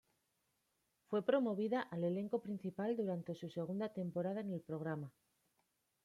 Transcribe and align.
Fue 1.05 1.23
promovida 1.23 1.79
al 1.83 2.03
elenco 2.03 2.41
principal 2.41 2.97
durante 2.97 3.35
su 3.35 3.49
segunda 3.51 3.93
temporada 3.93 4.41
en 4.41 4.51
el 4.51 4.61
programa. 4.61 5.11